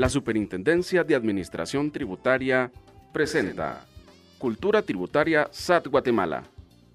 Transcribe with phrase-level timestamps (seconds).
[0.00, 2.72] La Superintendencia de Administración Tributaria
[3.12, 3.84] presenta
[4.38, 6.42] Cultura Tributaria SAT Guatemala.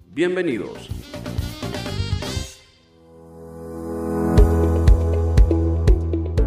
[0.08, 0.88] Bienvenidos.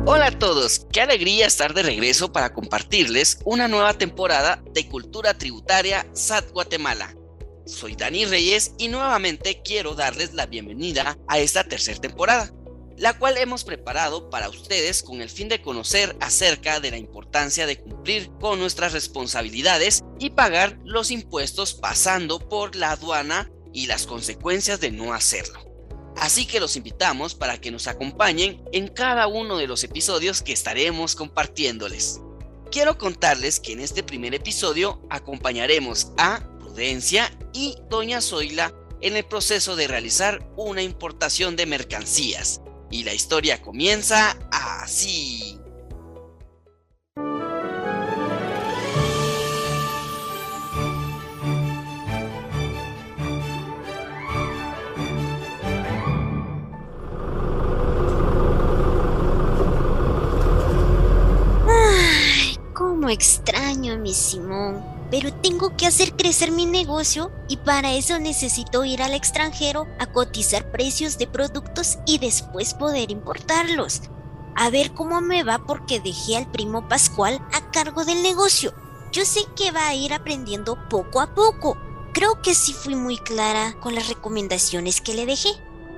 [0.05, 5.37] Hola a todos, qué alegría estar de regreso para compartirles una nueva temporada de Cultura
[5.37, 7.15] Tributaria SAT Guatemala.
[7.65, 12.51] Soy Dani Reyes y nuevamente quiero darles la bienvenida a esta tercera temporada,
[12.99, 17.65] la cual hemos preparado para ustedes con el fin de conocer acerca de la importancia
[17.65, 24.05] de cumplir con nuestras responsabilidades y pagar los impuestos pasando por la aduana y las
[24.05, 25.65] consecuencias de no hacerlo.
[26.17, 30.51] Así que los invitamos para que nos acompañen en cada uno de los episodios que
[30.51, 32.19] estaremos compartiéndoles.
[32.69, 39.23] Quiero contarles que en este primer episodio acompañaremos a Prudencia y Doña Zoila en el
[39.23, 42.61] proceso de realizar una importación de mercancías.
[42.91, 45.59] Y la historia comienza así.
[62.73, 64.98] Cómo extraño a mi Simón.
[65.11, 70.05] Pero tengo que hacer crecer mi negocio y para eso necesito ir al extranjero a
[70.07, 74.01] cotizar precios de productos y después poder importarlos.
[74.55, 78.73] A ver cómo me va porque dejé al primo Pascual a cargo del negocio.
[79.11, 81.77] Yo sé que va a ir aprendiendo poco a poco.
[82.13, 85.49] Creo que sí fui muy clara con las recomendaciones que le dejé.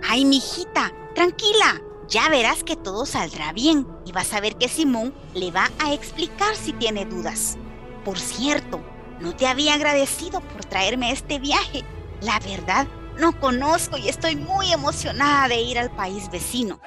[0.07, 1.81] Ay, mijita, tranquila.
[2.07, 5.93] Ya verás que todo saldrá bien y vas a ver que Simón le va a
[5.93, 7.57] explicar si tiene dudas.
[8.03, 8.81] Por cierto,
[9.19, 11.83] no te había agradecido por traerme este viaje.
[12.21, 16.79] La verdad, no conozco y estoy muy emocionada de ir al país vecino.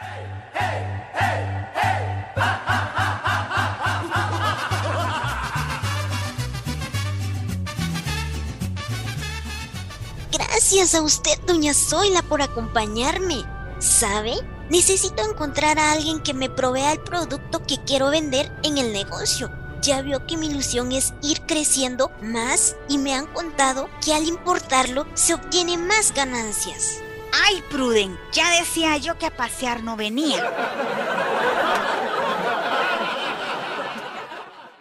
[10.32, 13.44] Gracias a usted, doña Zoila, por acompañarme.
[13.78, 14.32] ¿Sabe?
[14.70, 19.63] Necesito encontrar a alguien que me provea el producto que quiero vender en el negocio.
[19.84, 24.24] Ya vio que mi ilusión es ir creciendo más y me han contado que al
[24.24, 27.00] importarlo se obtiene más ganancias.
[27.44, 30.42] Ay, Pruden, ya decía yo que a pasear no venía.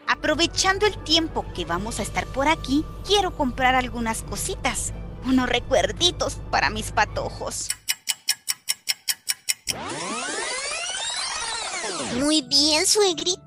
[0.08, 4.94] Aprovechando el tiempo que vamos a estar por aquí, quiero comprar algunas cositas,
[5.26, 7.68] unos recuerditos para mis patojos.
[12.16, 13.43] Muy bien, suegrita.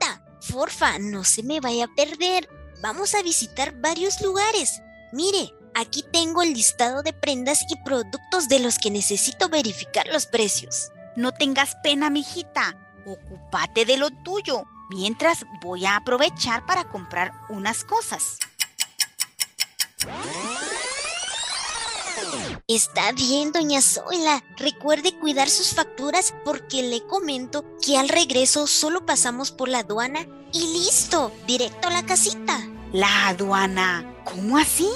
[0.48, 2.48] Forfa, no se me vaya a perder.
[2.80, 4.80] Vamos a visitar varios lugares.
[5.12, 10.26] Mire, aquí tengo el listado de prendas y productos de los que necesito verificar los
[10.26, 10.90] precios.
[11.16, 12.76] No tengas pena, mijita.
[13.04, 14.64] Ocúpate de lo tuyo.
[14.90, 18.38] Mientras voy a aprovechar para comprar unas cosas.
[22.68, 24.42] Está bien, doña Zoila.
[24.56, 30.26] Recuerde cuidar sus facturas porque le comento que al regreso solo pasamos por la aduana
[30.52, 32.60] y listo, directo a la casita.
[32.92, 34.22] ¿La aduana?
[34.24, 34.88] ¿Cómo así?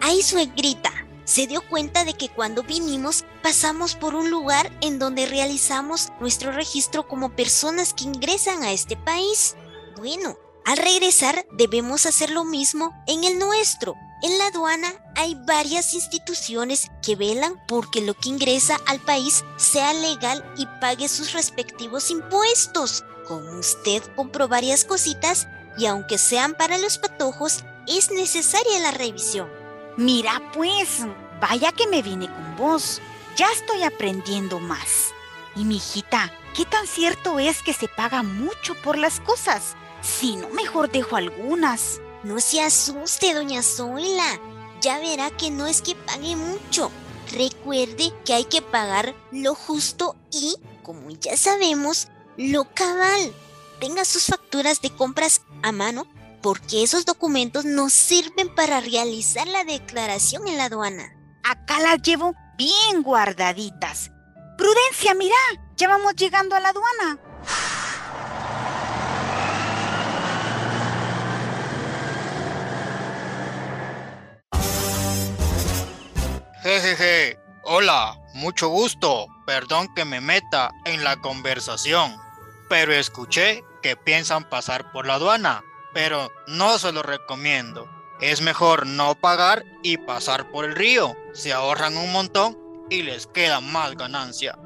[0.00, 0.90] Ay, suegrita.
[1.24, 6.50] Se dio cuenta de que cuando vinimos pasamos por un lugar en donde realizamos nuestro
[6.50, 9.54] registro como personas que ingresan a este país.
[9.96, 13.94] Bueno, al regresar debemos hacer lo mismo en el nuestro.
[14.22, 19.92] En la aduana hay varias instituciones que velan porque lo que ingresa al país sea
[19.94, 23.04] legal y pague sus respectivos impuestos.
[23.26, 29.50] Como usted compró varias cositas y aunque sean para los patojos, es necesaria la revisión.
[29.96, 31.00] Mira pues,
[31.40, 33.00] vaya que me vine con vos.
[33.36, 35.12] Ya estoy aprendiendo más.
[35.56, 39.74] Y mi hijita, ¿qué tan cierto es que se paga mucho por las cosas?
[40.00, 42.00] Si no, mejor dejo algunas.
[42.24, 44.40] No se asuste, doña Zoila.
[44.80, 46.90] Ya verá que no es que pague mucho.
[47.32, 53.32] Recuerde que hay que pagar lo justo y, como ya sabemos, lo cabal.
[53.80, 56.06] Tenga sus facturas de compras a mano
[56.42, 61.16] porque esos documentos nos sirven para realizar la declaración en la aduana.
[61.44, 64.10] Acá las llevo bien guardaditas.
[64.58, 65.36] Prudencia, mira,
[65.76, 67.18] ya vamos llegando a la aduana.
[76.80, 79.26] Jejeje, hola, mucho gusto.
[79.44, 82.16] Perdón que me meta en la conversación,
[82.70, 87.90] pero escuché que piensan pasar por la aduana, pero no se lo recomiendo.
[88.22, 91.14] Es mejor no pagar y pasar por el río.
[91.34, 92.56] Se ahorran un montón
[92.88, 94.56] y les queda más ganancia.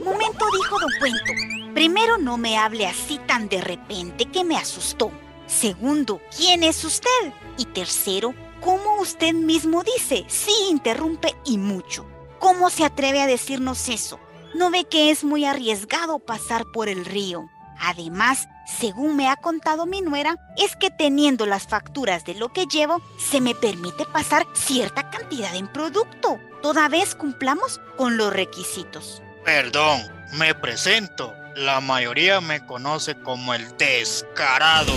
[0.00, 1.72] Momento, dijo Don Cuento.
[1.74, 5.12] Primero, no me hable así tan de repente que me asustó.
[5.46, 7.32] Segundo, ¿quién es usted?
[7.56, 10.24] Y tercero, ¿cómo usted mismo dice?
[10.28, 12.06] Sí, interrumpe y mucho.
[12.38, 14.18] ¿Cómo se atreve a decirnos eso?
[14.54, 17.48] ¿No ve que es muy arriesgado pasar por el río?
[17.80, 18.48] Además,
[18.78, 23.00] según me ha contado mi nuera, es que teniendo las facturas de lo que llevo,
[23.18, 29.22] se me permite pasar cierta cantidad en producto, toda vez cumplamos con los requisitos.
[29.44, 30.02] Perdón,
[30.34, 31.34] me presento.
[31.56, 34.92] La mayoría me conoce como el descarado.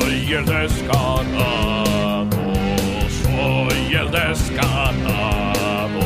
[0.00, 1.84] Soy el descarado,
[4.14, 6.00] descarado.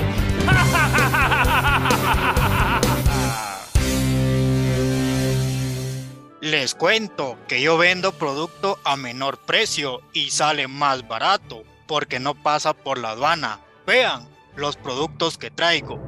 [6.41, 12.35] Les cuento que yo vendo producto a menor precio y sale más barato porque no
[12.35, 13.61] pasa por la aduana.
[13.87, 14.27] Vean
[14.57, 16.01] los productos que traigo.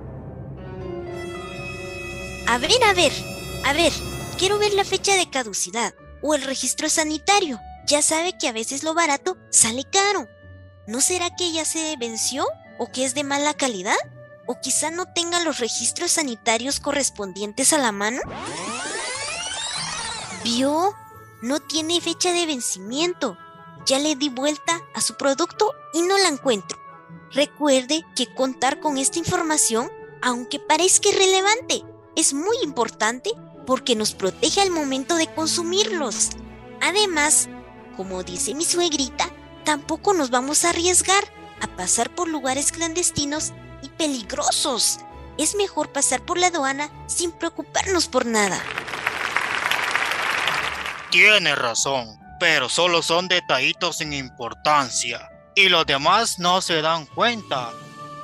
[2.47, 3.13] A ver, a ver,
[3.67, 3.93] a ver,
[4.39, 7.61] quiero ver la fecha de caducidad o el registro sanitario.
[7.87, 10.27] Ya sabe que a veces lo barato sale caro.
[10.87, 12.47] ¿No será que ya se venció
[12.79, 13.97] o que es de mala calidad?
[14.47, 18.21] ¿O quizá no tenga los registros sanitarios correspondientes a la mano?
[20.43, 20.95] ¿Vio?
[21.43, 23.39] No tiene fecha de vencimiento.
[23.87, 26.79] Ya le di vuelta a su producto y no la encuentro.
[27.33, 29.91] Recuerde que contar con esta información,
[30.23, 31.85] aunque parezca irrelevante,
[32.17, 33.31] es muy importante
[33.67, 36.31] porque nos protege al momento de consumirlos.
[36.81, 37.49] Además,
[37.97, 39.31] como dice mi suegrita,
[39.65, 41.25] tampoco nos vamos a arriesgar
[41.61, 43.53] a pasar por lugares clandestinos
[43.83, 45.01] y peligrosos.
[45.39, 48.61] Es mejor pasar por la aduana sin preocuparnos por nada.
[51.11, 55.31] Tiene razón, pero solo son detallitos sin importancia.
[55.55, 57.71] Y los demás no se dan cuenta.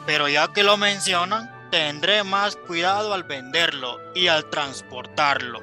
[0.06, 5.60] Pero ya que lo mencionan, tendré más cuidado al venderlo y al transportarlo.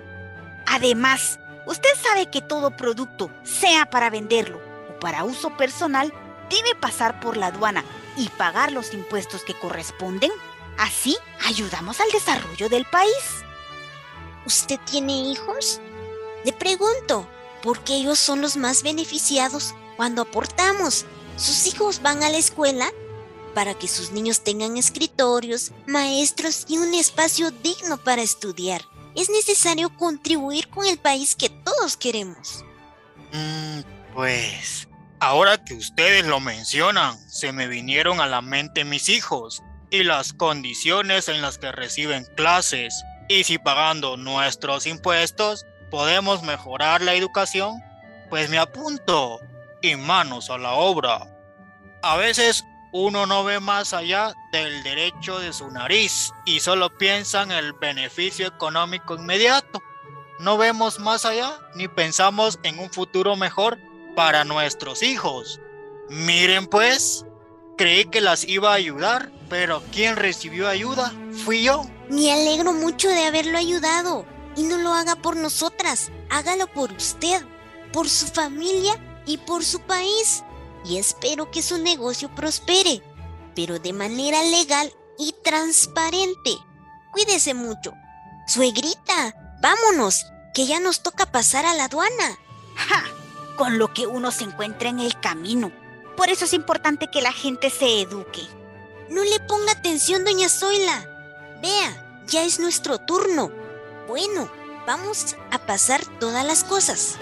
[0.68, 4.63] Además, usted sabe que todo producto, sea para venderlo
[5.04, 6.14] para uso personal,
[6.50, 7.84] debe pasar por la aduana
[8.16, 10.32] y pagar los impuestos que corresponden.
[10.78, 13.44] Así ayudamos al desarrollo del país.
[14.46, 15.82] ¿Usted tiene hijos?
[16.46, 17.28] Le pregunto,
[17.62, 21.06] porque ellos son los más beneficiados cuando aportamos.
[21.36, 22.90] Sus hijos van a la escuela
[23.54, 28.82] para que sus niños tengan escritorios, maestros y un espacio digno para estudiar.
[29.16, 32.64] Es necesario contribuir con el país que todos queremos.
[33.34, 33.82] Mm,
[34.14, 34.88] pues,
[35.24, 40.34] ahora que ustedes lo mencionan, se me vinieron a la mente mis hijos y las
[40.34, 43.04] condiciones en las que reciben clases.
[43.30, 47.82] Y si pagando nuestros impuestos podemos mejorar la educación,
[48.30, 49.40] pues me apunto
[49.82, 51.26] y manos a la obra.
[52.02, 57.44] A veces uno no ve más allá del derecho de su nariz y solo piensa
[57.44, 59.82] en el beneficio económico inmediato.
[60.40, 63.80] No vemos más allá ni pensamos en un futuro mejor
[64.16, 65.60] para nuestros hijos.
[66.10, 67.26] Miren pues,
[67.78, 71.14] creí que las iba a ayudar, pero quien recibió ayuda
[71.46, 71.84] fui yo.
[72.10, 74.26] Me alegro mucho de haberlo ayudado.
[74.56, 77.44] Y no lo haga por nosotras, hágalo por usted,
[77.92, 78.94] por su familia
[79.26, 80.44] y por su país.
[80.86, 83.02] Y espero que su negocio prospere,
[83.56, 86.52] pero de manera legal y transparente.
[87.12, 87.94] Cuídese mucho.
[88.48, 92.38] Suegrita, vámonos, que ya nos toca pasar a la aduana.
[92.76, 93.04] ¡Ja!
[93.58, 95.72] Con lo que uno se encuentra en el camino.
[96.18, 98.42] Por eso es importante que la gente se eduque.
[99.10, 101.06] No le ponga atención, doña Zoila.
[101.62, 103.52] Vea, ya es nuestro turno.
[104.08, 104.50] Bueno,
[104.86, 107.16] vamos a pasar todas las cosas.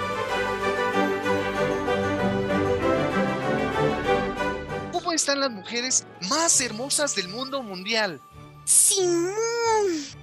[4.91, 8.21] ¿Cómo están las mujeres más hermosas del mundo mundial?
[8.65, 9.35] Simón,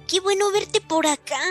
[0.07, 1.41] qué bueno verte por acá.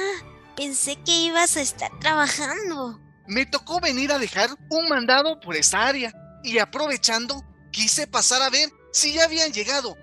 [0.57, 2.99] Pensé que ibas a estar trabajando.
[3.29, 8.49] Me tocó venir a dejar un mandado por esta área y aprovechando quise pasar a
[8.49, 9.97] ver si ya habían llegado.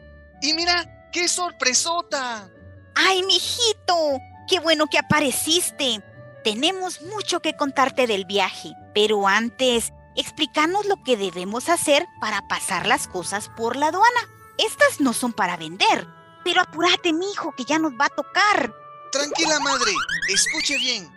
[0.43, 2.47] Y mira, qué sorpresota.
[2.95, 4.19] ¡Ay, mijito!
[4.47, 6.03] Qué bueno que apareciste.
[6.43, 12.85] Tenemos mucho que contarte del viaje, pero antes, explícanos lo que debemos hacer para pasar
[12.85, 14.29] las cosas por la aduana.
[14.59, 16.07] Estas no son para vender,
[16.43, 18.71] pero apúrate, mijo, que ya nos va a tocar.
[19.11, 19.91] Tranquila, madre,
[20.29, 21.14] escuche bien.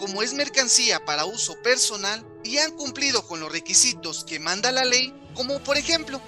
[0.00, 4.86] Como es mercancía para uso personal y han cumplido con los requisitos que manda la
[4.86, 6.22] ley, como por ejemplo,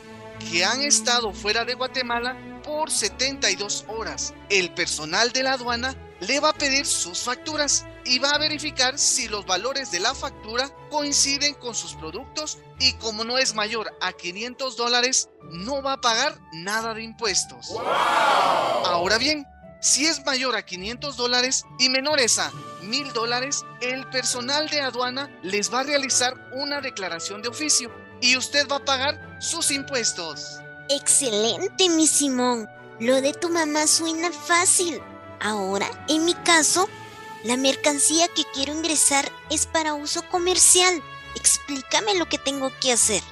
[0.50, 6.38] que han estado fuera de Guatemala por 72 horas, el personal de la aduana le
[6.38, 10.69] va a pedir sus facturas y va a verificar si los valores de la factura
[10.91, 16.00] coinciden con sus productos y como no es mayor a 500 dólares, no va a
[16.02, 17.71] pagar nada de impuestos.
[18.85, 19.47] Ahora bien,
[19.85, 25.30] Si es mayor a 500 dólares y menores a 1000 dólares, el personal de aduana
[25.42, 30.60] les va a realizar una declaración de oficio y usted va a pagar sus impuestos.
[30.88, 32.68] Excelente, mi Simón.
[33.00, 35.00] Lo de tu mamá suena fácil.
[35.40, 36.88] Ahora, en mi caso,
[37.44, 41.02] la mercancía que quiero ingresar es para uso comercial.
[41.34, 43.22] Explícame lo que tengo que hacer.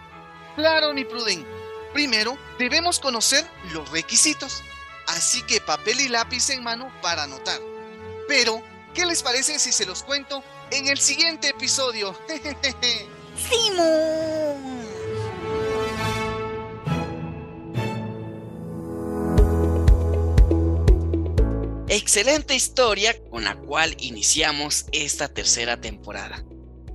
[0.57, 1.47] Claro, mi Pruden.
[1.93, 4.63] Primero, debemos conocer los requisitos.
[5.07, 7.61] Así que papel y lápiz en mano para anotar.
[8.27, 8.63] Pero,
[8.95, 12.17] ¿qué les parece si se los cuento en el siguiente episodio?
[13.37, 14.81] ¡Simón!
[21.89, 26.45] Excelente historia con la cual iniciamos esta tercera temporada.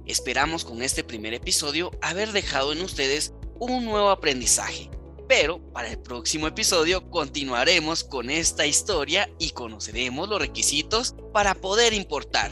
[0.06, 4.90] Esperamos con este primer episodio haber dejado en ustedes un nuevo aprendizaje.
[5.28, 11.94] Pero para el próximo episodio continuaremos con esta historia y conoceremos los requisitos para poder
[11.94, 12.52] importar.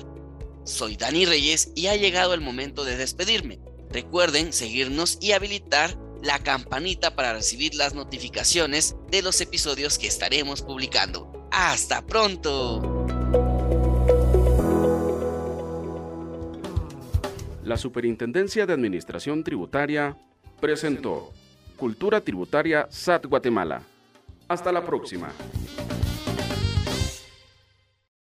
[0.63, 3.59] Soy Dani Reyes y ha llegado el momento de despedirme.
[3.91, 10.61] Recuerden seguirnos y habilitar la campanita para recibir las notificaciones de los episodios que estaremos
[10.61, 11.47] publicando.
[11.51, 12.81] ¡Hasta pronto!
[17.63, 20.17] La Superintendencia de Administración Tributaria
[20.59, 21.33] presentó
[21.83, 23.81] Cultura Tributaria SAT Guatemala.
[24.47, 25.27] Hasta la próxima.